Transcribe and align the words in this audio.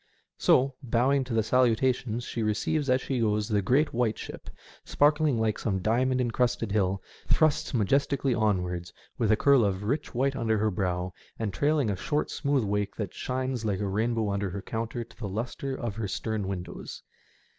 So, 0.39 0.73
bowing 0.81 1.23
to 1.25 1.33
the 1.35 1.43
salutations 1.43 2.23
she 2.23 2.41
receives 2.41 2.89
as 2.89 3.01
she 3.01 3.19
goes, 3.19 3.47
the 3.47 3.61
great 3.61 3.93
white 3.93 4.17
ship, 4.17 4.49
sparkling 4.83 5.39
like 5.39 5.59
some 5.59 5.77
diamond 5.79 6.19
encrusted 6.19 6.71
hill, 6.71 7.03
thrusts 7.27 7.71
majestically 7.75 8.33
onwards, 8.33 8.91
with 9.19 9.31
a 9.31 9.37
curl 9.37 9.63
of 9.63 9.83
rich 9.83 10.15
white 10.15 10.35
under 10.35 10.57
her 10.57 10.71
bow, 10.71 11.13
and 11.37 11.53
trailing 11.53 11.91
a 11.91 11.95
short, 11.95 12.31
smooth 12.31 12.63
wake 12.63 12.95
that 12.95 13.13
shines 13.13 13.63
like 13.63 13.79
a 13.79 13.87
rainbow 13.87 14.31
under 14.31 14.49
her 14.49 14.63
counter 14.63 15.03
to 15.03 15.17
the 15.19 15.29
lustre 15.29 15.75
of 15.75 15.97
her 15.97 16.07
stem 16.07 16.47
windows. 16.47 17.03